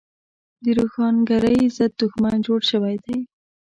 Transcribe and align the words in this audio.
د 0.63 0.65
روښانګرۍ 0.77 1.59
ضد 1.77 1.91
دښمن 1.99 2.37
جوړ 2.45 2.59
شوی 2.71 2.95
دی. 3.05 3.17